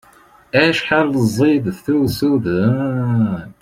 [0.63, 3.51] Acḥal ẓid-it i usuden!